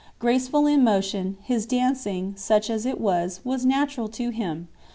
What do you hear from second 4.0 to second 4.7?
to him.